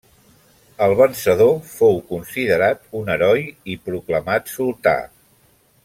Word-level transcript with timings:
El 0.85 0.93
vencedor 0.99 1.51
fou 1.73 2.01
considerat 2.13 2.81
un 3.01 3.13
heroi 3.17 3.45
i 3.75 3.77
proclamat 3.91 4.55
sultà. 4.57 4.97